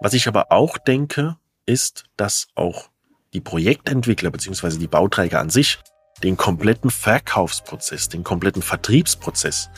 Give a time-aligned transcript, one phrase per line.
[0.00, 2.90] Was ich aber auch denke, ist, dass auch
[3.34, 5.78] die Projektentwickler beziehungsweise die Bauträger an sich
[6.22, 9.70] den kompletten Verkaufsprozess, den kompletten Vertriebsprozess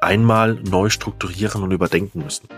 [0.00, 2.48] einmal neu strukturieren und überdenken müssen.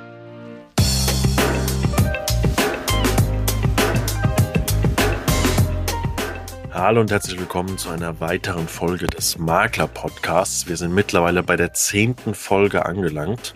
[6.80, 10.66] Hallo und herzlich willkommen zu einer weiteren Folge des Makler Podcasts.
[10.66, 13.54] Wir sind mittlerweile bei der zehnten Folge angelangt.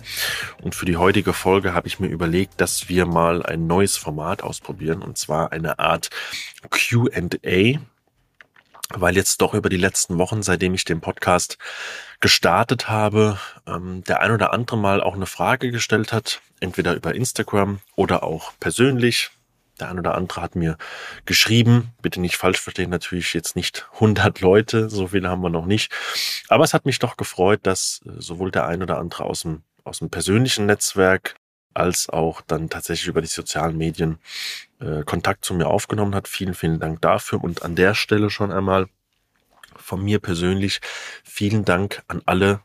[0.60, 4.42] Und für die heutige Folge habe ich mir überlegt, dass wir mal ein neues Format
[4.42, 6.10] ausprobieren und zwar eine Art
[6.68, 7.78] Q&A,
[8.92, 11.56] weil jetzt doch über die letzten Wochen, seitdem ich den Podcast
[12.20, 17.14] gestartet habe, ähm, der ein oder andere mal auch eine Frage gestellt hat, entweder über
[17.14, 19.30] Instagram oder auch persönlich
[19.80, 20.76] der ein oder andere hat mir
[21.26, 25.66] geschrieben, bitte nicht falsch verstehen, natürlich jetzt nicht 100 Leute, so viele haben wir noch
[25.66, 25.92] nicht.
[26.48, 29.62] Aber es hat mich doch gefreut, dass äh, sowohl der ein oder andere aus dem,
[29.84, 31.34] aus dem persönlichen Netzwerk
[31.74, 34.18] als auch dann tatsächlich über die sozialen Medien
[34.80, 36.28] äh, Kontakt zu mir aufgenommen hat.
[36.28, 38.86] Vielen, vielen Dank dafür und an der Stelle schon einmal
[39.76, 40.80] von mir persönlich
[41.24, 42.60] vielen Dank an alle,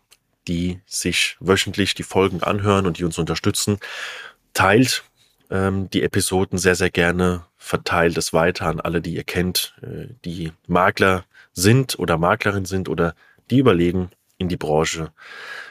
[0.47, 3.79] die sich wöchentlich die Folgen anhören und die uns unterstützen.
[4.53, 5.03] Teilt
[5.50, 7.45] ähm, die Episoden sehr, sehr gerne.
[7.58, 12.89] Verteilt es weiter an alle, die ihr kennt, äh, die Makler sind oder Maklerin sind
[12.89, 13.16] oder
[13.50, 15.11] die überlegen, in die Branche,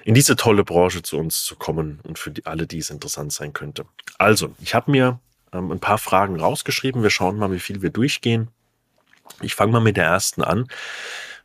[0.05, 3.33] in diese tolle Branche zu uns zu kommen und für die, alle, die es interessant
[3.33, 3.87] sein könnte.
[4.19, 5.21] Also, ich habe mir
[5.53, 7.03] ähm, ein paar Fragen rausgeschrieben.
[7.03, 8.49] Wir schauen mal, wie viel wir durchgehen.
[9.41, 10.69] Ich fange mal mit der ersten an.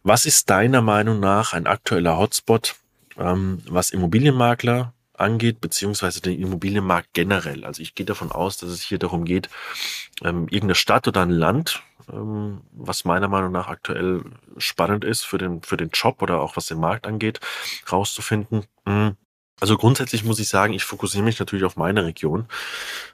[0.04, 2.76] Was ist deiner Meinung nach ein aktueller Hotspot,
[3.18, 7.66] ähm, was Immobilienmakler angeht, beziehungsweise den Immobilienmarkt generell.
[7.66, 9.50] Also ich gehe davon aus, dass es hier darum geht,
[10.24, 14.24] ähm, irgendeine Stadt oder ein Land, ähm, was meiner Meinung nach aktuell
[14.58, 17.40] spannend ist für den, für den Job oder auch was den Markt angeht,
[17.92, 18.66] rauszufinden.
[18.86, 19.18] Mhm.
[19.60, 22.48] Also grundsätzlich muss ich sagen, ich fokussiere mich natürlich auf meine Region.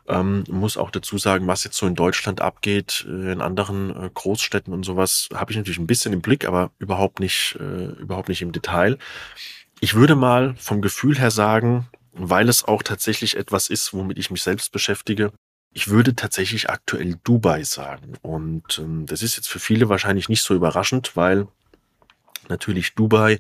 [0.08, 4.09] Ähm, muss auch dazu sagen, was jetzt so in Deutschland abgeht, äh, in anderen äh,
[4.11, 8.30] Großstädten und sowas, habe ich natürlich ein bisschen im Blick, aber überhaupt nicht, äh, überhaupt
[8.30, 8.98] nicht im Detail.
[9.80, 14.32] Ich würde mal vom Gefühl her sagen, weil es auch tatsächlich etwas ist, womit ich
[14.32, 15.32] mich selbst beschäftige.
[15.72, 18.14] Ich würde tatsächlich aktuell Dubai sagen.
[18.22, 21.48] Und ähm, das ist jetzt für viele wahrscheinlich nicht so überraschend, weil
[22.50, 23.40] natürlich Dubai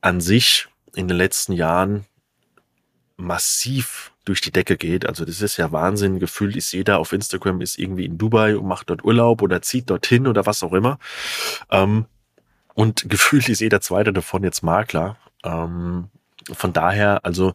[0.00, 2.06] an sich in den letzten Jahren
[3.16, 5.06] massiv durch die Decke geht.
[5.06, 6.18] Also das ist ja Wahnsinn.
[6.18, 9.88] Gefühlt ist jeder auf Instagram ist irgendwie in Dubai und macht dort Urlaub oder zieht
[9.90, 10.98] dorthin oder was auch immer.
[11.70, 12.06] Ähm,
[12.74, 15.16] und gefühlt ist jeder zweite davon jetzt Makler.
[15.46, 16.10] Ähm,
[16.52, 17.54] von daher, also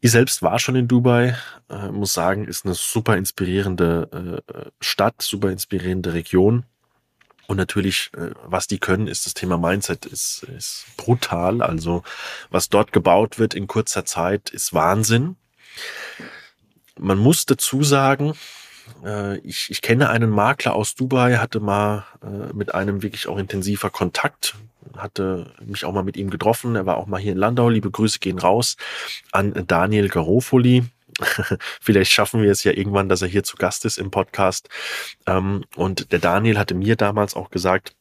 [0.00, 1.36] ich selbst war schon in Dubai,
[1.68, 6.64] äh, muss sagen, ist eine super inspirierende äh, Stadt, super inspirierende Region.
[7.48, 11.62] Und natürlich, äh, was die können, ist das Thema Mindset, ist, ist brutal.
[11.62, 12.02] Also
[12.50, 15.36] was dort gebaut wird in kurzer Zeit, ist Wahnsinn.
[16.98, 18.34] Man muss dazu sagen,
[19.04, 23.38] äh, ich, ich kenne einen Makler aus Dubai, hatte mal äh, mit einem wirklich auch
[23.38, 24.54] intensiver Kontakt,
[24.96, 26.76] hatte mich auch mal mit ihm getroffen.
[26.76, 27.68] Er war auch mal hier in Landau.
[27.68, 28.76] Liebe Grüße gehen raus
[29.32, 30.84] an Daniel Garofoli.
[31.80, 34.68] Vielleicht schaffen wir es ja irgendwann, dass er hier zu Gast ist im Podcast.
[35.26, 37.92] Ähm, und der Daniel hatte mir damals auch gesagt,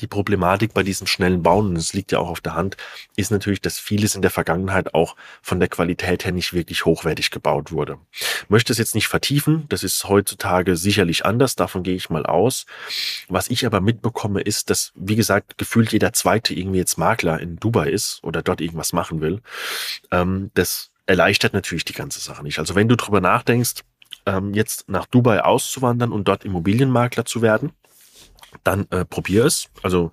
[0.00, 2.76] die Problematik bei diesen schnellen Bauen, und es liegt ja auch auf der Hand,
[3.16, 7.30] ist natürlich, dass vieles in der Vergangenheit auch von der Qualität her nicht wirklich hochwertig
[7.30, 7.98] gebaut wurde.
[8.12, 12.26] Ich möchte es jetzt nicht vertiefen, das ist heutzutage sicherlich anders, davon gehe ich mal
[12.26, 12.66] aus.
[13.28, 17.56] Was ich aber mitbekomme, ist, dass, wie gesagt, gefühlt jeder zweite irgendwie jetzt Makler in
[17.56, 19.42] Dubai ist oder dort irgendwas machen will.
[20.10, 22.58] Ähm, das erleichtert natürlich die ganze Sache nicht.
[22.58, 23.82] Also wenn du drüber nachdenkst,
[24.26, 27.72] ähm, jetzt nach Dubai auszuwandern und dort Immobilienmakler zu werden,
[28.64, 29.68] dann äh, probier es.
[29.82, 30.10] Also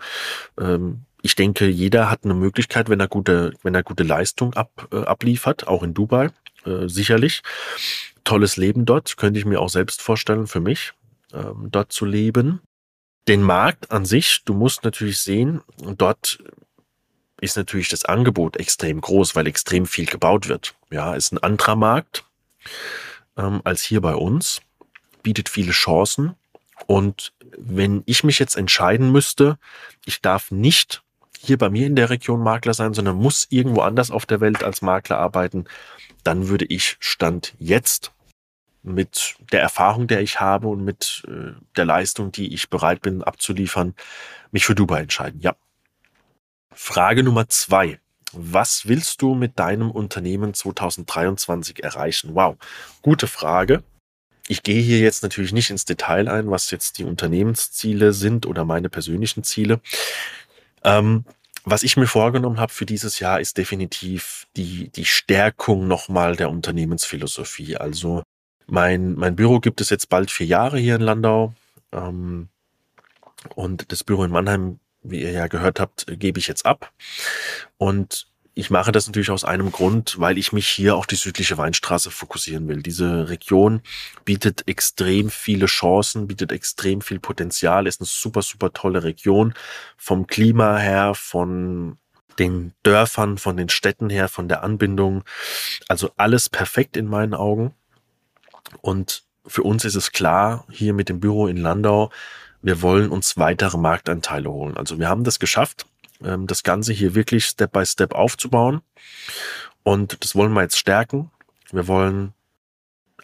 [0.59, 4.88] ähm, ich denke, jeder hat eine Möglichkeit, wenn er gute, wenn er gute Leistung ab,
[4.91, 6.29] äh, abliefert, auch in Dubai,
[6.66, 7.41] äh, sicherlich.
[8.24, 10.94] Tolles Leben dort, könnte ich mir auch selbst vorstellen für mich,
[11.34, 12.62] ähm, dort zu leben.
[13.28, 15.62] Den Markt an sich, du musst natürlich sehen,
[15.97, 16.38] dort
[17.41, 20.75] ist natürlich das Angebot extrem groß, weil extrem viel gebaut wird.
[20.91, 22.24] Ja, ist ein anderer Markt
[23.35, 24.62] ähm, als hier bei uns,
[25.24, 26.36] bietet viele Chancen
[26.87, 29.57] und wenn ich mich jetzt entscheiden müsste,
[30.05, 31.03] ich darf nicht
[31.39, 34.63] hier bei mir in der Region Makler sein, sondern muss irgendwo anders auf der Welt
[34.63, 35.65] als Makler arbeiten,
[36.23, 38.11] dann würde ich Stand jetzt
[38.83, 43.23] mit der Erfahrung, der ich habe und mit äh, der Leistung, die ich bereit bin
[43.23, 43.95] abzuliefern,
[44.51, 45.39] mich für Dubai entscheiden.
[45.41, 45.55] Ja.
[46.71, 47.99] Frage Nummer zwei.
[48.31, 52.35] Was willst du mit deinem Unternehmen 2023 erreichen?
[52.35, 52.57] Wow,
[53.01, 53.83] gute Frage
[54.47, 58.65] ich gehe hier jetzt natürlich nicht ins Detail ein, was jetzt die Unternehmensziele sind oder
[58.65, 59.80] meine persönlichen Ziele.
[60.83, 61.25] Ähm,
[61.63, 66.51] was ich mir vorgenommen habe für dieses Jahr ist definitiv die, die Stärkung nochmal der
[66.51, 67.77] Unternehmensphilosophie.
[67.77, 68.21] Also
[68.68, 71.53] Mein, mein Büro gibt es jetzt bald vier Jahre hier in Landau.
[71.92, 72.50] Ähm,
[73.56, 76.92] und das Büro in Mannheim, wie ihr ja gehört habt, gebe ich jetzt ab.
[77.77, 78.27] Und
[78.57, 82.10] ich mache das natürlich aus einem Grund, weil ich mich hier auf die südliche Weinstraße
[82.10, 82.81] fokussieren will.
[82.81, 83.81] Diese Region
[84.24, 89.54] bietet extrem viele Chancen, bietet extrem viel Potenzial, ist eine super, super tolle Region.
[89.98, 91.98] Vom Klima her, von
[92.40, 95.25] den Dörfern, von den Städten her, von der Anbindung.
[95.90, 97.74] Also alles perfekt in meinen Augen.
[98.80, 102.10] Und für uns ist es klar, hier mit dem Büro in Landau,
[102.62, 104.78] wir wollen uns weitere Marktanteile holen.
[104.78, 105.86] Also wir haben das geschafft,
[106.23, 108.81] ähm, das Ganze hier wirklich Step by Step aufzubauen.
[109.83, 111.31] Und das wollen wir jetzt stärken.
[111.71, 112.33] Wir wollen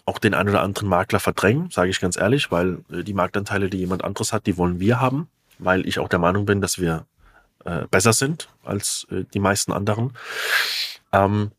[0.05, 3.69] auch den einen oder anderen Makler verdrängen, sage ich ganz ehrlich, weil äh, die Marktanteile,
[3.69, 5.29] die jemand anderes hat, die wollen wir haben,
[5.59, 7.05] weil ich auch der Meinung bin, dass wir
[7.65, 10.13] äh, besser sind als äh, die meisten anderen.
[11.11, 11.51] Ähm,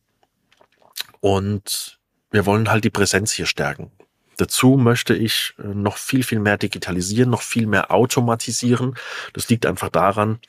[1.20, 1.98] und
[2.30, 3.92] wir wollen halt die Präsenz hier stärken.
[4.36, 8.96] Dazu möchte ich äh, noch viel, viel mehr digitalisieren, noch viel mehr automatisieren.
[9.32, 10.40] Das liegt einfach daran,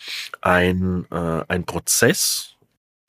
[0.42, 2.56] ein, äh, ein Prozess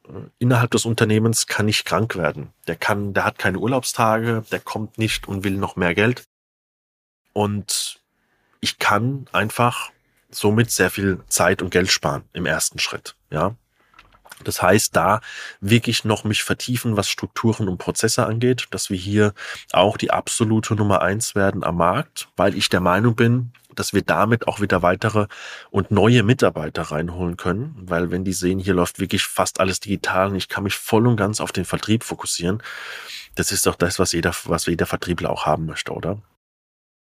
[0.09, 2.53] äh, innerhalb des Unternehmens kann nicht krank werden.
[2.67, 6.25] Der kann, der hat keine Urlaubstage, der kommt nicht und will noch mehr Geld.
[7.32, 8.00] Und
[8.61, 9.91] ich kann einfach
[10.31, 13.17] somit sehr viel Zeit und Geld sparen im ersten Schritt.
[13.31, 13.55] Ja,
[14.43, 15.21] das heißt, da
[15.61, 19.33] wirklich noch mich vertiefen, was Strukturen und Prozesse angeht, dass wir hier
[19.73, 24.03] auch die absolute Nummer eins werden am Markt, weil ich der Meinung bin, dass wir
[24.03, 25.27] damit auch wieder weitere
[25.71, 30.29] und neue Mitarbeiter reinholen können, weil wenn die sehen, hier läuft wirklich fast alles digital
[30.29, 32.63] und ich kann mich voll und ganz auf den Vertrieb fokussieren,
[33.35, 36.19] das ist doch das, was jeder, was jeder Vertriebler auch haben möchte, oder?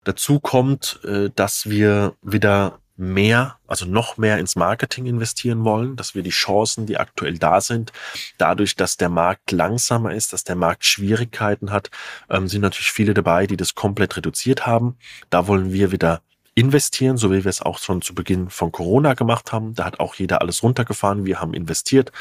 [0.03, 6.15] Dazu kommt, äh, dass wir wieder mehr, also noch mehr ins Marketing investieren wollen, dass
[6.15, 7.93] wir die Chancen, die aktuell da sind,
[8.37, 11.91] dadurch, dass der Markt langsamer ist, dass der Markt Schwierigkeiten hat,
[12.29, 14.97] ähm, sind natürlich viele dabei, die das komplett reduziert haben.
[15.29, 16.21] Da wollen wir wieder
[16.55, 19.75] investieren, so wie wir es auch schon zu Beginn von Corona gemacht haben.
[19.75, 21.23] Da hat auch jeder alles runtergefahren.
[21.23, 22.11] Wir haben investiert,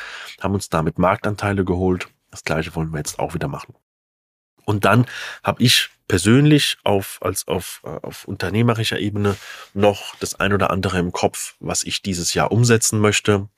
[0.42, 2.08] haben uns damit Marktanteile geholt.
[2.30, 3.74] Das gleiche wollen wir jetzt auch wieder machen.
[4.66, 5.06] Und dann
[5.42, 9.36] habe ich persönlich auf, als auf, äh, auf unternehmerischer Ebene
[9.74, 13.48] noch das ein oder andere im Kopf, was ich dieses Jahr umsetzen möchte.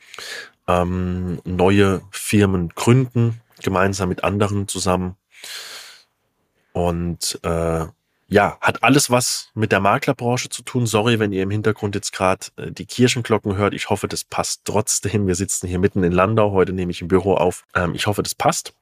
[0.67, 5.17] Ähm, neue Firmen gründen, gemeinsam mit anderen zusammen.
[6.73, 7.87] Und äh,
[8.31, 10.87] ja, hat alles was mit der Maklerbranche zu tun.
[10.87, 13.73] Sorry, wenn ihr im Hintergrund jetzt gerade äh, die Kirchenglocken hört.
[13.73, 15.27] Ich hoffe, das passt trotzdem.
[15.27, 16.53] Wir sitzen hier mitten in Landau.
[16.53, 17.65] Heute nehme ich im Büro auf.
[17.75, 18.75] Ähm, ich hoffe, das passt.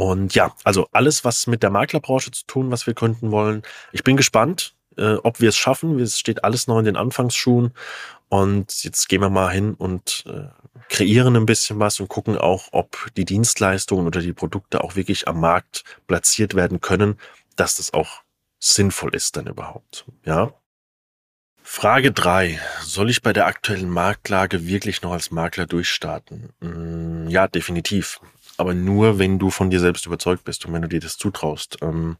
[0.00, 3.60] Und ja, also alles, was mit der Maklerbranche zu tun, was wir gründen wollen.
[3.92, 6.00] Ich bin gespannt, äh, ob wir es schaffen.
[6.00, 7.74] Es steht alles noch in den Anfangsschuhen.
[8.30, 10.48] Und jetzt gehen wir mal hin und äh,
[10.88, 15.28] kreieren ein bisschen was und gucken auch, ob die Dienstleistungen oder die Produkte auch wirklich
[15.28, 17.18] am Markt platziert werden können,
[17.56, 18.22] dass das auch
[18.58, 20.06] sinnvoll ist dann überhaupt.
[20.24, 20.54] Ja.
[21.62, 26.54] Frage drei: Soll ich bei der aktuellen Marktlage wirklich noch als Makler durchstarten?
[26.60, 28.18] Mm, ja, definitiv
[28.60, 31.78] aber nur, wenn du von dir selbst überzeugt bist und wenn du dir das zutraust.
[31.82, 32.16] Ähm,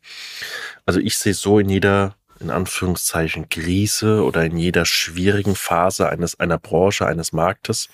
[0.86, 6.40] also ich sehe so in jeder, in Anführungszeichen, Krise oder in jeder schwierigen Phase eines,
[6.40, 7.88] einer Branche, eines Marktes,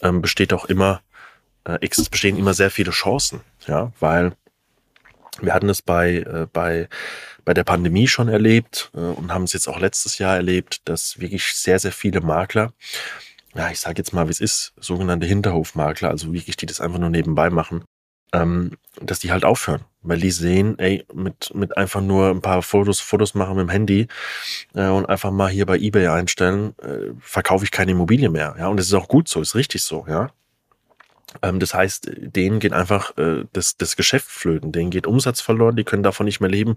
[0.00, 1.02] ähm, besteht auch immer,
[1.64, 4.32] äh, es bestehen immer sehr viele Chancen, ja, weil
[5.40, 6.88] wir hatten es bei, äh, bei,
[7.44, 11.20] bei der Pandemie schon erlebt äh, und haben es jetzt auch letztes Jahr erlebt, dass
[11.20, 12.72] wirklich sehr, sehr viele Makler
[13.54, 16.98] ja, ich sage jetzt mal, wie es ist, sogenannte Hinterhofmakler, also wirklich, die das einfach
[16.98, 17.84] nur nebenbei machen,
[18.32, 19.84] ähm, dass die halt aufhören.
[20.02, 23.70] Weil die sehen, ey, mit, mit einfach nur ein paar Fotos, Fotos machen mit dem
[23.70, 24.08] Handy
[24.74, 28.56] äh, und einfach mal hier bei Ebay einstellen, äh, verkaufe ich keine Immobilie mehr.
[28.58, 30.30] Ja, und das ist auch gut so, ist richtig so, ja.
[31.40, 35.76] Ähm, das heißt, denen geht einfach äh, das, das Geschäft flöten, denen geht Umsatz verloren,
[35.76, 36.74] die können davon nicht mehr leben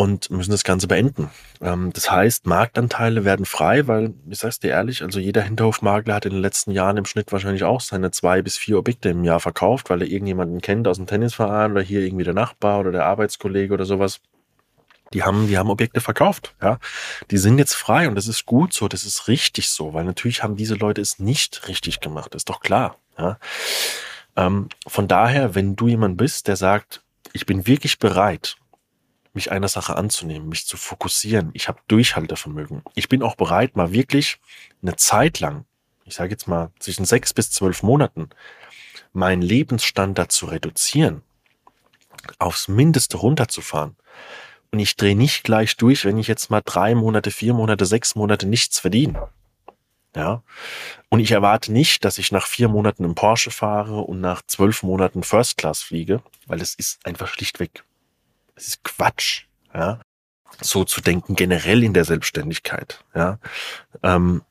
[0.00, 1.28] und müssen das Ganze beenden.
[1.60, 6.24] Ähm, das heißt, Marktanteile werden frei, weil, ich sag's dir ehrlich, also jeder Hinterhofmakler hat
[6.24, 9.40] in den letzten Jahren im Schnitt wahrscheinlich auch seine zwei bis vier Objekte im Jahr
[9.40, 13.04] verkauft, weil er irgendjemanden kennt aus dem Tennisverein oder hier irgendwie der Nachbar oder der
[13.04, 14.20] Arbeitskollege oder sowas.
[15.12, 16.78] Die haben, die haben Objekte verkauft, ja.
[17.30, 20.42] Die sind jetzt frei und das ist gut so, das ist richtig so, weil natürlich
[20.42, 23.38] haben diese Leute es nicht richtig gemacht, ist doch klar, ja.
[24.34, 27.02] Ähm, von daher, wenn du jemand bist, der sagt,
[27.34, 28.56] ich bin wirklich bereit,
[29.32, 31.50] mich einer Sache anzunehmen, mich zu fokussieren.
[31.52, 32.82] Ich habe Durchhaltevermögen.
[32.94, 34.38] Ich bin auch bereit, mal wirklich
[34.82, 35.64] eine Zeit lang,
[36.04, 38.30] ich sage jetzt mal zwischen sechs bis zwölf Monaten,
[39.12, 41.22] meinen Lebensstandard zu reduzieren,
[42.38, 43.96] aufs Mindeste runterzufahren.
[44.72, 48.14] Und ich drehe nicht gleich durch, wenn ich jetzt mal drei Monate, vier Monate, sechs
[48.14, 49.28] Monate nichts verdiene.
[50.14, 50.42] Ja.
[51.08, 54.82] Und ich erwarte nicht, dass ich nach vier Monaten im Porsche fahre und nach zwölf
[54.82, 57.84] Monaten First Class fliege, weil es ist einfach schlichtweg
[58.60, 59.44] das ist Quatsch.
[59.72, 60.00] ja,
[60.60, 63.38] so zu denken generell in der Selbstständigkeit, ja.
[64.02, 64.42] Ähm,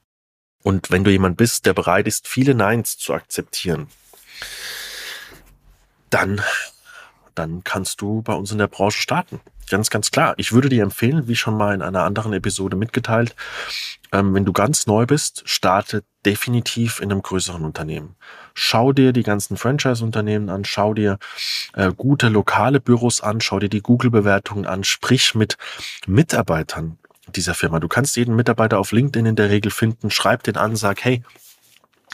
[0.63, 3.87] und wenn du jemand bist, der bereit ist, viele Neins zu akzeptieren,
[6.09, 6.41] dann,
[7.39, 9.39] dann kannst du bei uns in der Branche starten.
[9.69, 10.33] Ganz, ganz klar.
[10.37, 13.35] Ich würde dir empfehlen, wie schon mal in einer anderen Episode mitgeteilt,
[14.11, 18.15] ähm, wenn du ganz neu bist, starte definitiv in einem größeren Unternehmen.
[18.53, 21.17] Schau dir die ganzen Franchise-Unternehmen an, schau dir
[21.73, 25.57] äh, gute lokale Büros an, schau dir die Google-Bewertungen an, sprich mit
[26.07, 26.97] Mitarbeitern
[27.35, 27.79] dieser Firma.
[27.79, 31.23] Du kannst jeden Mitarbeiter auf LinkedIn in der Regel finden, schreib den an, sag, hey,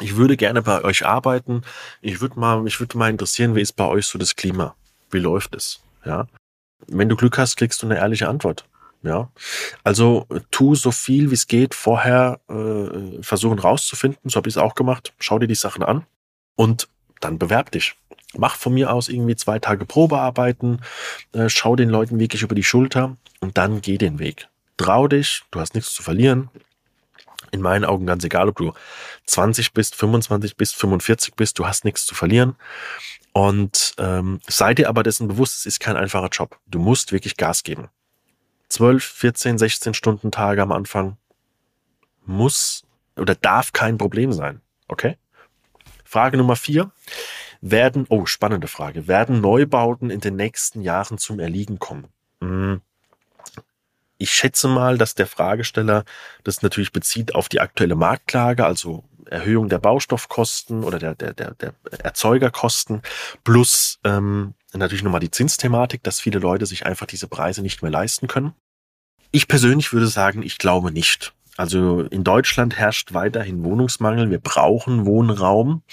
[0.01, 1.61] ich würde gerne bei euch arbeiten.
[2.01, 4.75] Ich würde mal, mich würde mal interessieren, wie ist bei euch so das Klima?
[5.15, 5.79] Wie läuft es?
[6.03, 6.27] Ja.
[6.87, 8.65] Wenn du Glück hast, kriegst du eine ehrliche Antwort.
[9.01, 9.29] Ja.
[9.83, 14.29] Also tu so viel wie es geht vorher äh, versuchen rauszufinden.
[14.29, 15.13] So habe ich es auch gemacht.
[15.19, 16.05] Schau dir die Sachen an
[16.57, 16.89] und
[17.21, 17.95] dann bewerb dich.
[18.37, 20.81] Mach von mir aus irgendwie zwei Tage Probearbeiten,
[21.31, 24.49] äh, schau den Leuten wirklich über die Schulter und dann geh den Weg.
[24.75, 26.49] Trau dich, du hast nichts zu verlieren.
[27.55, 28.73] In meinen Augen ganz egal, ob du
[29.27, 32.57] 20 bist, 25 bist, 45 bist, du hast nichts zu verlieren.
[33.31, 36.59] Und ähm, sei dir aber dessen bewusst, es ist kein einfacher Job.
[36.67, 37.87] Du musst wirklich Gas geben.
[38.67, 41.17] 12, 14, 16 Stunden Tage am Anfang
[42.25, 42.83] muss
[43.15, 44.61] oder darf kein Problem sein.
[44.89, 45.17] Okay?
[46.03, 46.91] Frage Nummer vier.
[47.61, 49.07] Werden, oh, spannende Frage.
[49.07, 52.07] Werden Neubauten in den nächsten Jahren zum Erliegen kommen?
[52.41, 52.81] Hm.
[54.17, 56.03] Ich schätze mal, dass der Fragesteller
[56.43, 61.51] das natürlich bezieht auf die aktuelle Marktlage, also Erhöhung der Baustoffkosten oder der, der, der,
[61.55, 63.01] der Erzeugerkosten
[63.43, 67.91] plus ähm, natürlich nochmal die Zinsthematik, dass viele Leute sich einfach diese Preise nicht mehr
[67.91, 68.53] leisten können.
[69.31, 71.33] Ich persönlich würde sagen, ich glaube nicht.
[71.57, 74.29] Also in Deutschland herrscht weiterhin Wohnungsmangel.
[74.29, 75.83] Wir brauchen Wohnraum.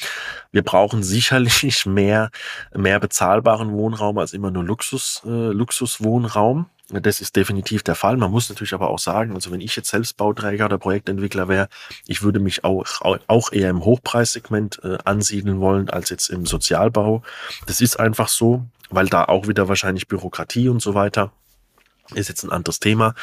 [0.51, 2.31] Wir brauchen sicherlich mehr,
[2.75, 6.67] mehr bezahlbaren Wohnraum als immer nur Luxus, äh, Luxuswohnraum.
[7.01, 8.17] Das ist definitiv der Fall.
[8.17, 11.69] Man muss natürlich aber auch sagen, also wenn ich jetzt selbst Bauträger oder Projektentwickler wäre,
[12.07, 17.23] ich würde mich auch, auch eher im Hochpreissegment äh, ansiedeln wollen als jetzt im Sozialbau.
[17.67, 21.33] Das ist einfach so, weil da auch wieder wahrscheinlich Bürokratie und so weiter
[22.15, 23.15] ist jetzt ein anderes Thema.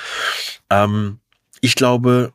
[0.69, 1.19] Ähm,
[1.61, 2.33] ich glaube,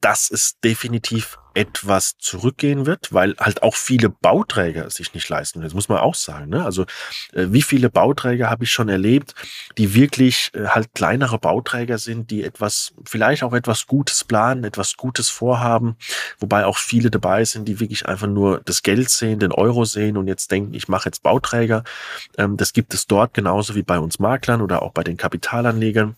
[0.00, 5.60] dass es definitiv etwas zurückgehen wird, weil halt auch viele Bauträger sich nicht leisten.
[5.60, 6.50] Das muss man auch sagen.
[6.50, 6.64] Ne?
[6.64, 6.82] Also
[7.32, 9.34] äh, wie viele Bauträger habe ich schon erlebt,
[9.76, 14.96] die wirklich äh, halt kleinere Bauträger sind, die etwas, vielleicht auch etwas Gutes planen, etwas
[14.96, 15.96] Gutes vorhaben,
[16.38, 20.16] wobei auch viele dabei sind, die wirklich einfach nur das Geld sehen, den Euro sehen
[20.16, 21.82] und jetzt denken, ich mache jetzt Bauträger.
[22.36, 26.14] Ähm, das gibt es dort genauso wie bei uns Maklern oder auch bei den Kapitalanlegern.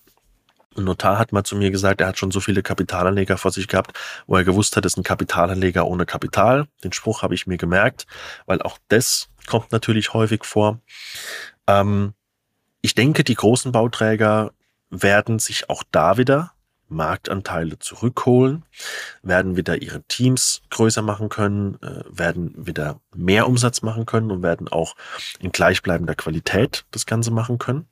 [0.76, 3.66] Ein Notar hat mal zu mir gesagt, er hat schon so viele Kapitalanleger vor sich
[3.66, 6.66] gehabt, wo er gewusst hat, es ist ein Kapitalanleger ohne Kapital.
[6.84, 8.06] Den Spruch habe ich mir gemerkt,
[8.46, 10.78] weil auch das kommt natürlich häufig vor.
[11.66, 12.14] Ähm,
[12.82, 14.52] ich denke, die großen Bauträger
[14.90, 16.52] werden sich auch da wieder
[16.90, 18.64] Marktanteile zurückholen,
[19.22, 24.42] werden wieder ihre Teams größer machen können, äh, werden wieder mehr Umsatz machen können und
[24.42, 24.96] werden auch
[25.38, 27.88] in gleichbleibender Qualität das Ganze machen können.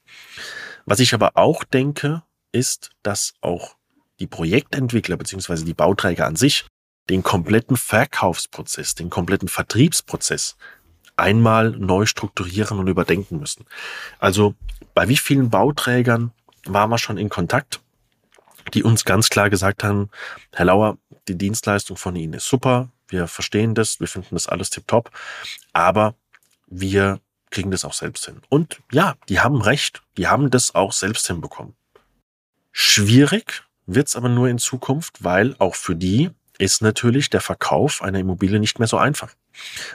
[0.85, 2.23] Was ich aber auch denke,
[2.59, 3.77] ist, dass auch
[4.21, 6.67] die Projektentwickler beziehungsweise die Bauträger an sich
[7.09, 10.57] den kompletten Verkaufsprozess, den kompletten Vertriebsprozess
[11.17, 13.65] einmal neu strukturieren und überdenken müssen.
[14.19, 14.55] Also
[14.95, 16.33] bei wie vielen Bauträgern
[16.65, 17.81] waren wir schon in Kontakt,
[18.75, 20.11] die uns ganz klar gesagt haben,
[20.53, 24.71] Herr Lauer, die Dienstleistung von Ihnen ist super, wir verstehen das, wir finden das alles
[24.71, 25.11] tiptop,
[25.73, 26.15] aber
[26.67, 28.43] wir kriegen das auch selbst hin.
[28.51, 31.75] Und ja, die haben recht, die haben das auch selbst hinbekommen.
[32.81, 38.21] Schwierig wird's aber nur in Zukunft, weil auch für die ist natürlich der Verkauf einer
[38.21, 39.35] Immobilie nicht mehr so einfach.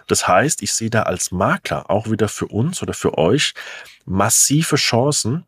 [0.07, 3.53] Das heißt, ich sehe da als Makler auch wieder für uns oder für euch
[4.03, 5.45] massive Chancen,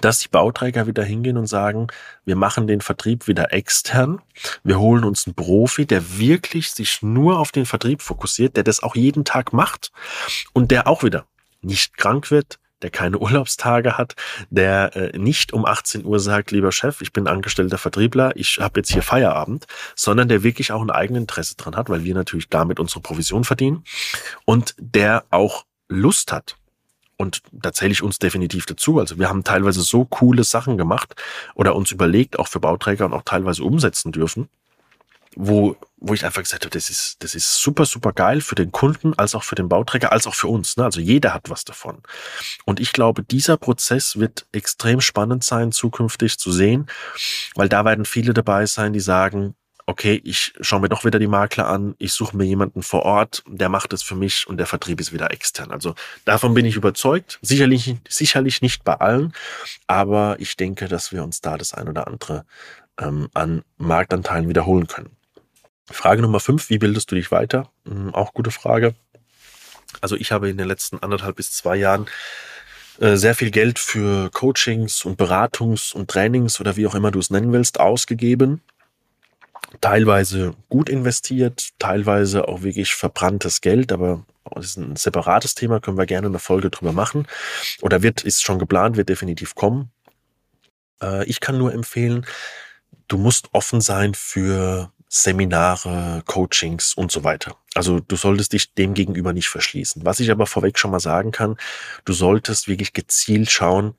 [0.00, 1.88] dass die Bauträger wieder hingehen und sagen,
[2.24, 4.22] wir machen den Vertrieb wieder extern,
[4.62, 8.82] wir holen uns einen Profi, der wirklich sich nur auf den Vertrieb fokussiert, der das
[8.82, 9.92] auch jeden Tag macht
[10.54, 11.26] und der auch wieder
[11.60, 14.14] nicht krank wird, der keine Urlaubstage hat,
[14.50, 18.80] der äh, nicht um 18 Uhr sagt, lieber Chef, ich bin angestellter Vertriebler, ich habe
[18.80, 22.78] jetzt hier Feierabend, sondern der wirklich auch ein Eigeninteresse dran hat, weil wir natürlich damit
[22.78, 23.84] unsere Provision verdienen
[24.44, 26.56] und der auch Lust hat.
[27.16, 28.98] Und da zähle ich uns definitiv dazu.
[28.98, 31.14] Also wir haben teilweise so coole Sachen gemacht
[31.54, 34.48] oder uns überlegt, auch für Bauträger und auch teilweise umsetzen dürfen,
[35.36, 35.76] wo,
[36.06, 39.14] wo ich einfach gesagt habe, das ist, das ist super, super geil für den Kunden,
[39.14, 40.76] als auch für den Bauträger, als auch für uns.
[40.76, 40.84] Ne?
[40.84, 42.02] Also jeder hat was davon.
[42.66, 46.86] Und ich glaube, dieser Prozess wird extrem spannend sein, zukünftig zu sehen,
[47.54, 49.54] weil da werden viele dabei sein, die sagen,
[49.86, 53.42] okay, ich schaue mir doch wieder die Makler an, ich suche mir jemanden vor Ort,
[53.46, 55.70] der macht es für mich und der Vertrieb ist wieder extern.
[55.70, 55.94] Also
[56.24, 57.38] davon bin ich überzeugt.
[57.42, 59.32] Sicherlich, sicherlich nicht bei allen,
[59.86, 62.44] aber ich denke, dass wir uns da das ein oder andere
[62.98, 65.13] ähm, an Marktanteilen wiederholen können.
[65.90, 67.70] Frage Nummer fünf, wie bildest du dich weiter?
[67.86, 68.94] Hm, auch gute Frage.
[70.00, 72.06] Also ich habe in den letzten anderthalb bis zwei Jahren
[73.00, 77.18] äh, sehr viel Geld für Coachings und Beratungs- und Trainings oder wie auch immer du
[77.18, 78.60] es nennen willst, ausgegeben
[79.80, 85.98] teilweise gut investiert, teilweise auch wirklich verbranntes Geld, aber das ist ein separates Thema, können
[85.98, 87.26] wir gerne eine Folge drüber machen.
[87.80, 89.90] Oder wird, ist schon geplant, wird definitiv kommen.
[91.02, 92.26] Äh, ich kann nur empfehlen,
[93.08, 97.56] du musst offen sein für Seminare, Coachings und so weiter.
[97.74, 100.04] Also du solltest dich dem gegenüber nicht verschließen.
[100.04, 101.56] Was ich aber vorweg schon mal sagen kann,
[102.04, 103.94] du solltest wirklich gezielt schauen,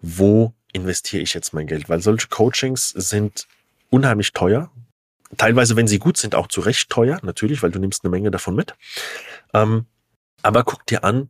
[0.00, 3.48] wo investiere ich jetzt mein Geld, weil solche Coachings sind
[3.90, 4.70] unheimlich teuer
[5.36, 8.30] teilweise, wenn sie gut sind, auch zu Recht teuer, natürlich, weil du nimmst eine Menge
[8.30, 8.74] davon mit.
[9.54, 9.86] Ähm,
[10.42, 11.28] aber guck dir an,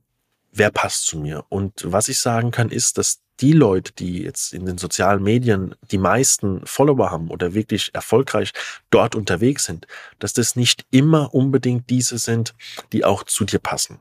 [0.52, 1.44] wer passt zu mir.
[1.48, 5.74] Und was ich sagen kann, ist, dass die Leute, die jetzt in den sozialen Medien
[5.90, 8.52] die meisten Follower haben oder wirklich erfolgreich
[8.90, 9.86] dort unterwegs sind,
[10.18, 12.54] dass das nicht immer unbedingt diese sind,
[12.92, 13.98] die auch zu dir passen.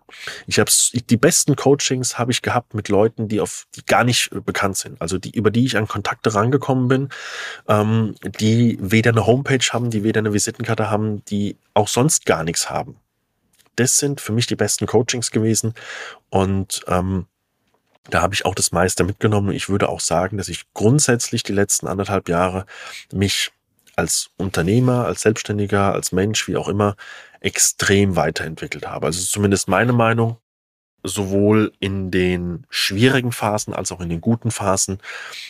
[0.48, 0.72] Ich habe
[1.10, 5.02] die besten Coachings habe ich gehabt mit Leuten, die auf die gar nicht bekannt sind,
[5.02, 7.10] also die über die ich an Kontakte rangekommen bin,
[7.68, 12.44] ähm, die weder eine Homepage haben, die weder eine Visitenkarte haben, die auch sonst gar
[12.44, 12.98] nichts haben.
[13.76, 15.74] Das sind für mich die besten Coachings gewesen
[16.30, 17.28] und ähm,
[18.10, 19.52] da habe ich auch das meiste mitgenommen.
[19.52, 22.66] Ich würde auch sagen, dass ich grundsätzlich die letzten anderthalb Jahre
[23.12, 23.52] mich
[23.96, 26.96] als Unternehmer, als Selbstständiger, als Mensch, wie auch immer,
[27.42, 29.08] extrem weiterentwickelt habe.
[29.08, 30.38] Also zumindest meine Meinung.
[31.02, 35.00] Sowohl in den schwierigen Phasen als auch in den guten Phasen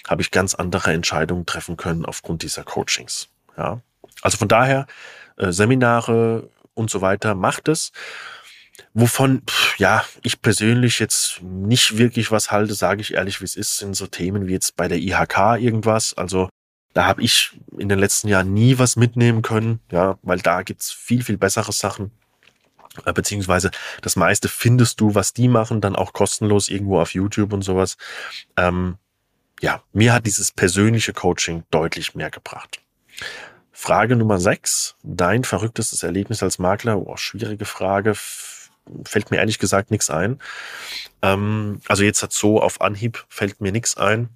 [0.07, 3.29] habe ich ganz andere Entscheidungen treffen können aufgrund dieser Coachings.
[3.57, 3.81] Ja.
[4.21, 4.85] Also von daher,
[5.37, 7.91] äh, Seminare und so weiter, macht es.
[8.93, 9.41] Wovon,
[9.77, 13.95] ja, ich persönlich jetzt nicht wirklich was halte, sage ich ehrlich, wie es ist, sind
[13.95, 16.13] so Themen wie jetzt bei der IHK irgendwas.
[16.13, 16.49] Also
[16.93, 20.91] da habe ich in den letzten Jahren nie was mitnehmen können, ja, weil da gibt's
[20.91, 22.11] viel, viel bessere Sachen.
[23.05, 27.53] Äh, beziehungsweise das meiste findest du, was die machen, dann auch kostenlos irgendwo auf YouTube
[27.53, 27.97] und sowas.
[28.57, 28.97] Ähm,
[29.61, 32.81] ja, mir hat dieses persönliche Coaching deutlich mehr gebracht.
[33.71, 34.95] Frage Nummer sechs.
[35.03, 36.97] Dein verrücktestes Erlebnis als Makler?
[36.97, 38.13] Oh, schwierige Frage
[39.05, 40.39] fällt mir ehrlich gesagt nichts ein.
[41.21, 44.29] Ähm, also jetzt hat so auf Anhieb fällt mir nichts ein.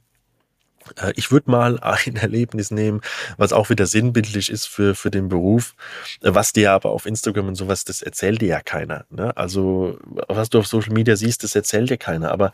[0.98, 3.02] Äh, ich würde mal ein Erlebnis nehmen,
[3.38, 5.76] was auch wieder sinnbildlich ist für, für den Beruf,
[6.22, 9.06] äh, was dir aber auf Instagram und sowas, das erzählt dir ja keiner.
[9.10, 9.36] Ne?
[9.38, 12.32] Also was du auf Social Media siehst, das erzählt dir keiner.
[12.32, 12.52] Aber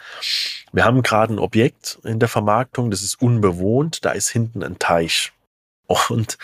[0.72, 4.80] wir haben gerade ein Objekt in der Vermarktung, das ist unbewohnt, da ist hinten ein
[4.80, 5.32] Teich.
[6.10, 6.38] Und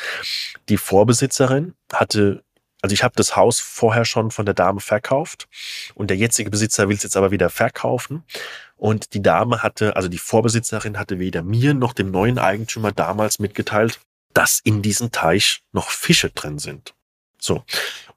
[0.70, 2.44] die Vorbesitzerin hatte
[2.86, 5.48] also ich habe das Haus vorher schon von der Dame verkauft
[5.96, 8.24] und der jetzige Besitzer will es jetzt aber wieder verkaufen.
[8.78, 13.40] Und die Dame hatte, also die Vorbesitzerin hatte weder mir noch dem neuen Eigentümer damals
[13.40, 14.00] mitgeteilt,
[14.36, 16.94] dass in diesem Teich noch Fische drin sind.
[17.40, 17.64] So.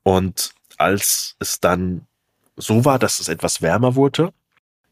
[0.02, 2.06] Und als es dann
[2.56, 4.34] so war, dass es etwas wärmer wurde,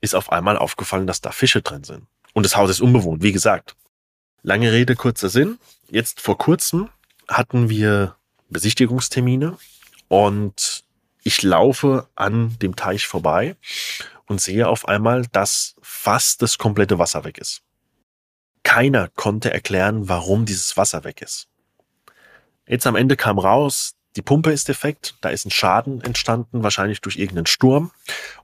[0.00, 2.06] ist auf einmal aufgefallen, dass da Fische drin sind.
[2.32, 3.76] Und das Haus ist unbewohnt, wie gesagt.
[4.42, 5.58] Lange Rede, kurzer Sinn.
[5.90, 6.88] Jetzt vor kurzem
[7.28, 8.16] hatten wir
[8.48, 9.58] Besichtigungstermine
[10.08, 10.84] und
[11.22, 13.56] ich laufe an dem Teich vorbei
[14.26, 17.62] und sehe auf einmal, dass fast das komplette Wasser weg ist.
[18.62, 21.48] Keiner konnte erklären, warum dieses Wasser weg ist.
[22.66, 27.00] Jetzt am Ende kam raus, die Pumpe ist defekt, da ist ein Schaden entstanden, wahrscheinlich
[27.00, 27.92] durch irgendeinen Sturm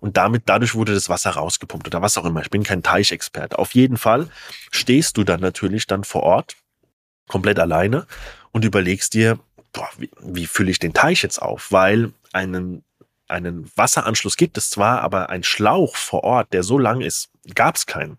[0.00, 2.42] und damit dadurch wurde das Wasser rausgepumpt oder was auch immer.
[2.42, 3.58] Ich bin kein Teichexperte.
[3.58, 4.28] Auf jeden Fall
[4.70, 6.56] stehst du dann natürlich dann vor Ort
[7.26, 8.06] komplett alleine
[8.50, 9.38] und überlegst dir,
[9.72, 11.72] boah, wie, wie fülle ich den Teich jetzt auf?
[11.72, 12.84] Weil einen,
[13.28, 17.76] einen Wasseranschluss gibt es zwar, aber ein Schlauch vor Ort, der so lang ist, gab
[17.76, 18.18] es keinen.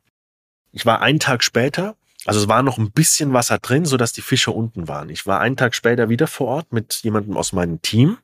[0.72, 4.14] Ich war einen Tag später, also es war noch ein bisschen Wasser drin, so dass
[4.14, 5.10] die Fische unten waren.
[5.10, 8.18] Ich war einen Tag später wieder vor Ort mit jemandem aus meinem Team.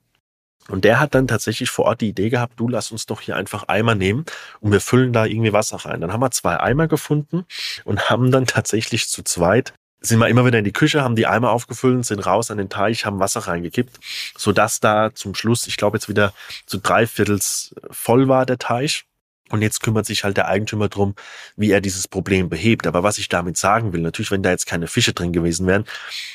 [0.69, 3.35] Und der hat dann tatsächlich vor Ort die Idee gehabt, du lass uns doch hier
[3.35, 4.25] einfach Eimer nehmen
[4.59, 5.99] und wir füllen da irgendwie Wasser rein.
[5.99, 7.45] Dann haben wir zwei Eimer gefunden
[7.85, 11.27] und haben dann tatsächlich zu zweit sind wir immer wieder in die Küche, haben die
[11.27, 13.99] Eimer aufgefüllt, sind raus an den Teich, haben Wasser reingekippt,
[14.38, 16.33] so dass da zum Schluss, ich glaube jetzt wieder
[16.65, 19.05] zu drei Viertels voll war der Teich.
[19.51, 21.15] Und jetzt kümmert sich halt der Eigentümer drum,
[21.55, 22.85] wie er dieses Problem behebt.
[22.85, 25.85] Aber was ich damit sagen will, natürlich, wenn da jetzt keine Fische drin gewesen wären,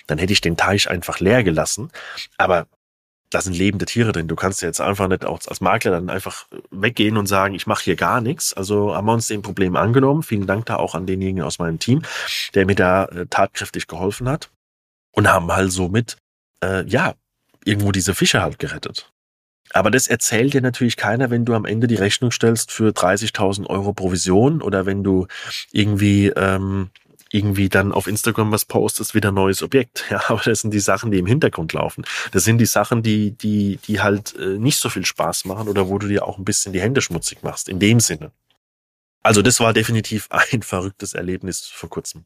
[0.09, 1.91] dann hätte ich den Teich einfach leer gelassen.
[2.39, 2.67] Aber
[3.35, 4.29] da sind lebende Tiere drin.
[4.29, 7.67] Du kannst ja jetzt einfach nicht auch als Makler dann einfach weggehen und sagen, ich
[7.67, 8.55] mache hier gar nichts.
[8.55, 10.23] Also haben wir uns dem Problem angenommen.
[10.23, 12.03] Vielen Dank da auch an denjenigen aus meinem Team,
[12.55, 14.51] der mir da äh, tatkräftig geholfen hat.
[15.11, 16.17] Und haben halt somit
[16.63, 17.15] äh, ja,
[17.65, 19.11] irgendwo diese Fische halt gerettet.
[19.73, 23.67] Aber das erzählt dir natürlich keiner, wenn du am Ende die Rechnung stellst für 30.000
[23.67, 25.27] Euro Provision oder wenn du
[25.73, 26.91] irgendwie ähm,
[27.35, 30.05] irgendwie dann auf Instagram was postest, wieder neues Objekt.
[30.11, 32.05] Ja, aber das sind die Sachen, die im Hintergrund laufen.
[32.31, 35.89] Das sind die Sachen, die, die, die halt äh, nicht so viel Spaß machen oder
[35.89, 38.31] wo du dir auch ein bisschen die Hände schmutzig machst, in dem Sinne.
[39.25, 42.25] Also das war definitiv ein verrücktes Erlebnis vor kurzem.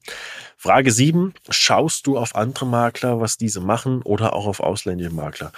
[0.59, 1.33] Frage 7.
[1.49, 5.53] Schaust du auf andere Makler, was diese machen oder auch auf ausländische Makler?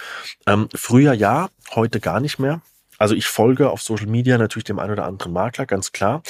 [0.47, 2.61] Ähm, früher ja, heute gar nicht mehr.
[2.97, 6.21] Also ich folge auf Social Media natürlich dem einen oder anderen Makler, ganz klar.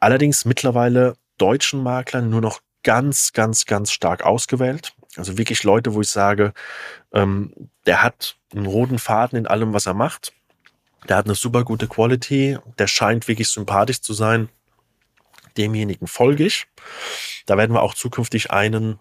[0.00, 4.94] Allerdings mittlerweile deutschen Maklern nur noch ganz, ganz, ganz stark ausgewählt.
[5.16, 6.54] Also wirklich Leute, wo ich sage,
[7.12, 7.52] ähm,
[7.84, 10.32] der hat einen roten Faden in allem, was er macht.
[11.08, 12.58] Der hat eine super gute Quality.
[12.78, 14.50] Der scheint wirklich sympathisch zu sein.
[15.56, 16.68] Demjenigen folge ich.
[17.46, 19.00] Da werden wir auch zukünftig einen,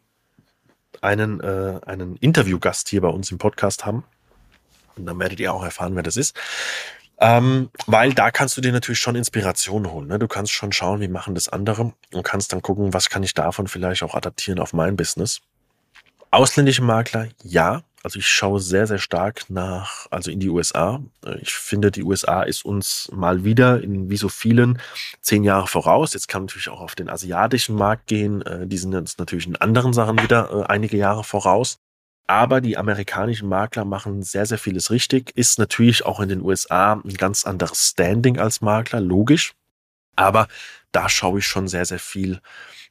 [1.01, 4.03] einen, äh, einen Interviewgast hier bei uns im Podcast haben.
[4.95, 6.35] Und dann werdet ihr auch erfahren, wer das ist.
[7.17, 10.07] Ähm, weil da kannst du dir natürlich schon Inspiration holen.
[10.07, 10.19] Ne?
[10.19, 13.33] Du kannst schon schauen, wie machen das andere und kannst dann gucken, was kann ich
[13.33, 15.41] davon vielleicht auch adaptieren auf mein Business.
[16.31, 17.83] Ausländische Makler, ja.
[18.03, 21.01] Also ich schaue sehr, sehr stark nach, also in die USA.
[21.41, 24.79] Ich finde, die USA ist uns mal wieder in wie so vielen
[25.21, 26.13] zehn Jahre voraus.
[26.13, 28.43] Jetzt kann man natürlich auch auf den asiatischen Markt gehen.
[28.43, 31.79] Äh, die sind jetzt natürlich in anderen Sachen wieder äh, einige Jahre voraus.
[32.27, 35.31] Aber die amerikanischen Makler machen sehr, sehr vieles richtig.
[35.35, 39.53] Ist natürlich auch in den USA ein ganz anderes Standing als Makler, logisch.
[40.15, 40.47] Aber
[40.91, 42.41] da schaue ich schon sehr, sehr viel.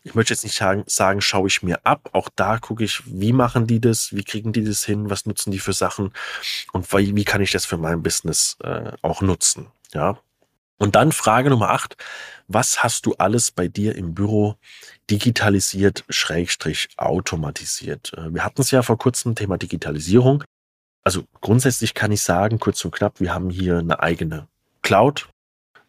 [0.02, 2.10] Ich möchte jetzt nicht sagen, schaue ich mir ab.
[2.12, 4.14] Auch da gucke ich, wie machen die das?
[4.14, 5.08] Wie kriegen die das hin?
[5.08, 6.12] Was nutzen die für Sachen?
[6.72, 9.68] Und wie, wie kann ich das für mein Business äh, auch nutzen?
[9.94, 10.18] Ja.
[10.78, 11.96] Und dann Frage Nummer acht.
[12.46, 14.56] Was hast du alles bei dir im Büro
[15.10, 18.12] digitalisiert, schrägstrich automatisiert?
[18.14, 20.44] Äh, wir hatten es ja vor kurzem, Thema Digitalisierung.
[21.02, 24.48] Also grundsätzlich kann ich sagen, kurz und knapp, wir haben hier eine eigene
[24.82, 25.28] Cloud.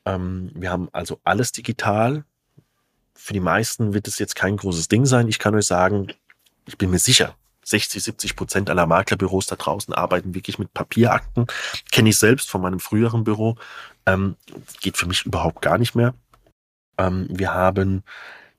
[0.05, 2.23] Ähm, wir haben also alles digital.
[3.13, 5.27] Für die meisten wird es jetzt kein großes Ding sein.
[5.27, 6.07] Ich kann euch sagen,
[6.67, 7.35] ich bin mir sicher,
[7.65, 11.47] 60, 70 Prozent aller Maklerbüros da draußen arbeiten wirklich mit Papierakten.
[11.91, 13.57] Kenne ich selbst von meinem früheren Büro.
[14.05, 14.35] Ähm,
[14.81, 16.13] geht für mich überhaupt gar nicht mehr.
[16.97, 18.03] Ähm, wir haben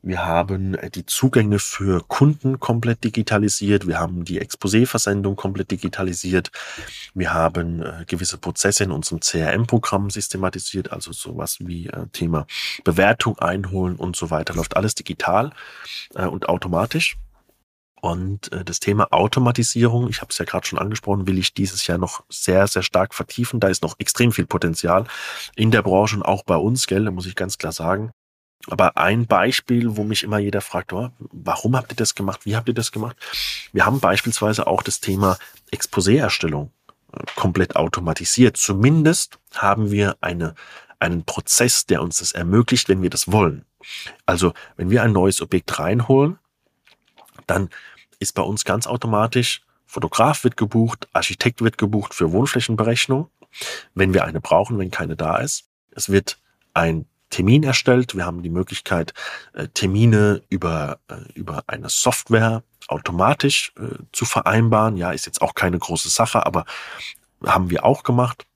[0.07, 3.89] wir haben äh, die Zugänge für Kunden komplett digitalisiert.
[3.89, 6.53] Wir haben die Exposé-Versendung komplett digitalisiert.
[7.15, 12.47] Wir haben äh, gewisse Prozesse in unserem CRM-Programm systematisiert, also sowas wie äh, Thema
[12.85, 14.55] Bewertung einholen und so weiter.
[14.55, 15.51] Läuft alles digital
[16.15, 17.19] und automatisch.
[18.01, 21.87] Und äh, das Thema Automatisierung, ich habe es ja gerade schon angesprochen, will ich dieses
[21.87, 23.61] Jahr noch sehr, sehr stark vertiefen.
[23.61, 25.07] Da ist noch extrem viel Potenzial
[25.55, 28.13] in der Branche und auch bei uns, gell, da muss ich ganz klar sagen.
[28.69, 32.41] Aber ein Beispiel, wo mich immer jeder fragt, oh, warum habt ihr das gemacht?
[32.45, 33.17] Wie habt ihr das gemacht?
[33.73, 35.39] Wir haben beispielsweise auch das Thema
[35.71, 36.73] Exposé-Erstellung
[37.13, 38.57] äh, komplett automatisiert.
[38.57, 40.55] Zumindest haben wir eine,
[40.99, 43.65] einen Prozess, der uns das ermöglicht, wenn wir das wollen.
[44.27, 46.39] Also, wenn wir ein neues Objekt reinholen,
[47.47, 47.71] dann
[48.19, 53.31] ist bei uns ganz automatisch Fotograf wird gebucht, Architekt wird gebucht für Wohnflächenberechnung,
[53.95, 55.65] wenn wir eine brauchen, wenn keine da ist.
[55.93, 56.39] Es wird
[56.75, 58.15] ein Termin erstellt.
[58.15, 59.15] Wir haben die Möglichkeit,
[59.53, 64.97] äh, Termine über, äh, über eine Software automatisch äh, zu vereinbaren.
[64.97, 66.65] Ja, ist jetzt auch keine große Sache, aber
[67.45, 68.47] haben wir auch gemacht.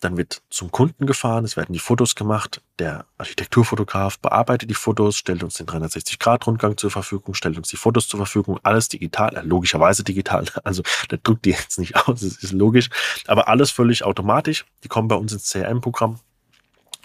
[0.00, 2.62] Dann wird zum Kunden gefahren, es werden die Fotos gemacht.
[2.78, 8.06] Der Architekturfotograf bearbeitet die Fotos, stellt uns den 360-Grad-Rundgang zur Verfügung, stellt uns die Fotos
[8.06, 8.60] zur Verfügung.
[8.62, 10.44] Alles digital, äh, logischerweise digital.
[10.64, 12.90] Also der drückt die jetzt nicht aus, das ist logisch.
[13.26, 14.66] Aber alles völlig automatisch.
[14.84, 16.20] Die kommen bei uns ins CRM-Programm.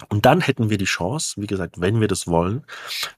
[0.08, 2.64] Und dann hätten wir die Chance, wie gesagt, wenn wir das wollen,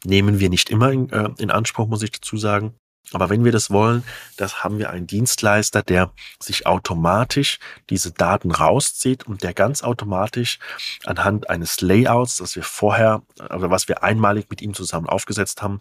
[0.04, 2.74] nehmen wir nicht immer in, äh, in Anspruch, muss ich dazu sagen,
[3.12, 4.02] aber wenn wir das wollen,
[4.36, 10.58] das haben wir einen Dienstleister, der sich automatisch diese Daten rauszieht und der ganz automatisch
[11.04, 15.80] anhand eines Layouts, das wir vorher oder was wir einmalig mit ihm zusammen aufgesetzt haben,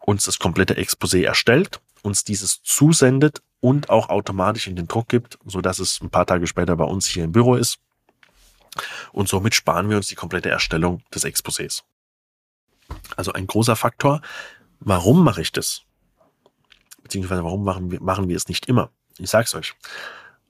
[0.00, 5.38] uns das komplette Exposé erstellt, uns dieses zusendet und auch automatisch in den Druck gibt,
[5.44, 7.78] so dass es ein paar Tage später bei uns hier im Büro ist
[9.12, 11.82] und somit sparen wir uns die komplette Erstellung des Exposés.
[13.16, 14.20] Also ein großer Faktor.
[14.80, 15.85] Warum mache ich das?
[17.06, 18.90] Beziehungsweise warum machen wir, machen wir es nicht immer?
[19.18, 19.74] Ich sag's euch.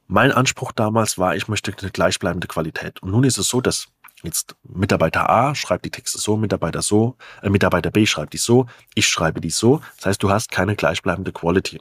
[0.07, 3.03] Mein Anspruch damals war, ich möchte eine gleichbleibende Qualität.
[3.03, 3.89] Und nun ist es so, dass
[4.23, 8.65] jetzt Mitarbeiter A schreibt die Texte so, Mitarbeiter so, äh, Mitarbeiter B schreibt die so,
[8.95, 9.83] ich schreibe die so.
[9.99, 11.79] Das heißt, du hast keine gleichbleibende Quality.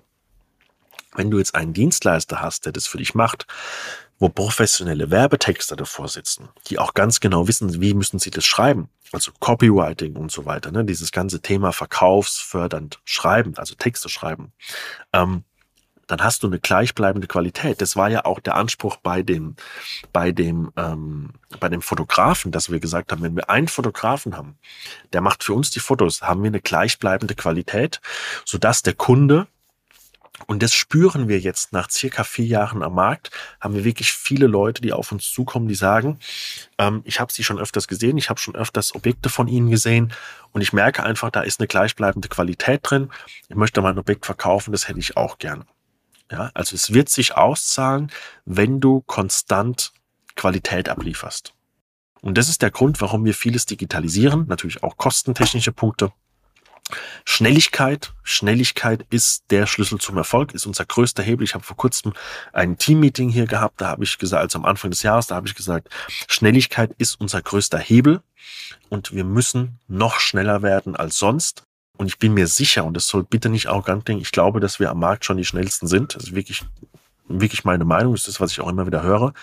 [1.16, 3.48] Wenn du jetzt einen Dienstleister hast, der das für dich macht,
[4.20, 8.90] wo professionelle Werbetexter davor sitzen, die auch ganz genau wissen, wie müssen sie das schreiben.
[9.16, 10.84] Also Copywriting und so weiter, ne?
[10.84, 14.52] dieses ganze Thema verkaufsfördernd schreiben, also Texte schreiben.
[15.14, 15.46] Ähm,
[16.08, 17.80] dann hast du eine gleichbleibende Qualität.
[17.80, 19.56] Das war ja auch der Anspruch bei dem,
[20.12, 24.58] bei dem, ähm, bei dem Fotografen, dass wir gesagt haben, wenn wir einen Fotografen haben,
[25.14, 28.02] der macht für uns die Fotos, haben wir eine gleichbleibende Qualität,
[28.44, 29.48] sodass der Kunde
[30.48, 33.32] und das spüren wir jetzt nach circa vier Jahren am Markt.
[33.60, 36.20] Haben wir wirklich viele Leute, die auf uns zukommen, die sagen,
[36.78, 40.14] ähm, ich habe sie schon öfters gesehen, ich habe schon öfters Objekte von ihnen gesehen
[40.52, 43.10] und ich merke einfach, da ist eine gleichbleibende Qualität drin.
[43.48, 45.66] Ich möchte mal ein Objekt verkaufen, das hätte ich auch gerne.
[46.32, 48.12] Ja, also es wird sich auszahlen,
[48.46, 49.94] wenn du konstant
[50.36, 51.54] Qualität ablieferst.
[52.22, 56.12] Und das ist der Grund, warum wir vieles digitalisieren, natürlich auch kostentechnische Punkte.
[57.26, 58.14] Schnelligkeit.
[58.24, 61.44] Schnelligkeit ist der Schlüssel zum Erfolg, ist unser größter Hebel.
[61.44, 62.14] Ich habe vor kurzem
[62.54, 65.48] ein Teammeeting hier gehabt, da habe ich gesagt, also am Anfang des Jahres, da habe
[65.48, 65.90] ich gesagt,
[66.28, 68.22] Schnelligkeit ist unser größter Hebel
[68.90, 71.64] und wir müssen noch schneller werden als sonst.
[71.98, 74.80] Und ich bin mir sicher, und das soll bitte nicht arrogant denken, ich glaube, dass
[74.80, 76.16] wir am Markt schon die schnellsten sind.
[76.16, 76.64] Das ist wirklich,
[77.28, 79.34] wirklich meine Meinung, das ist, was ich auch immer wieder höre.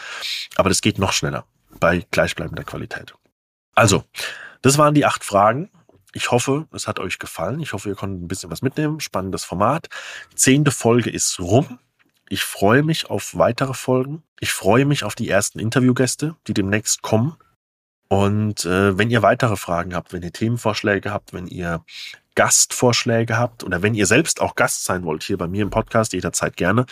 [0.56, 1.46] Aber das geht noch schneller
[1.80, 3.14] bei gleichbleibender Qualität.
[3.74, 4.04] Also,
[4.60, 5.70] das waren die acht Fragen.
[6.14, 7.60] Ich hoffe, es hat euch gefallen.
[7.60, 9.00] Ich hoffe, ihr konntet ein bisschen was mitnehmen.
[9.00, 9.88] Spannendes Format.
[10.34, 11.78] Zehnte Folge ist rum.
[12.28, 14.22] Ich freue mich auf weitere Folgen.
[14.40, 17.36] Ich freue mich auf die ersten Interviewgäste, die demnächst kommen.
[18.08, 21.82] Und äh, wenn ihr weitere Fragen habt, wenn ihr Themenvorschläge habt, wenn ihr
[22.34, 26.12] Gastvorschläge habt oder wenn ihr selbst auch Gast sein wollt hier bei mir im Podcast,
[26.12, 26.86] jederzeit gerne,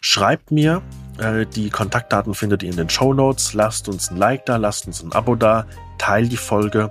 [0.00, 0.82] schreibt mir.
[1.18, 3.54] Äh, die Kontaktdaten findet ihr in den Show Notes.
[3.54, 5.66] Lasst uns ein Like da, lasst uns ein Abo da,
[5.98, 6.90] teilt die Folge.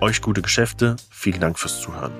[0.00, 0.96] Euch gute Geschäfte.
[1.10, 2.12] Vielen Dank fürs Zuhören.